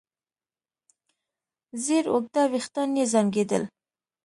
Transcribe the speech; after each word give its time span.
زېړ 1.83 2.05
اوږده 2.13 2.43
وېښتان 2.51 2.89
يې 2.99 3.05
زانګېدل. 3.13 3.63